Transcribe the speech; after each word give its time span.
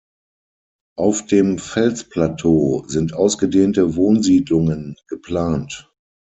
Auf 0.97 1.27
dem 1.27 1.59
Felsplateau 1.59 2.85
sind 2.87 3.13
ausgedehnte 3.13 3.93
Wohnsiedlungen 3.95 4.95
geplant. 5.07 5.93